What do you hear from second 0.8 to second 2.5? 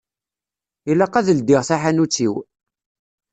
Ilaq ad ldiɣ taḥanut-iw.